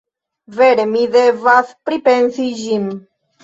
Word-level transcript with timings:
Vere, 0.59 0.85
mi 0.93 1.03
devas 1.19 1.77
pripensi 1.91 2.51
ĝin. 2.67 2.93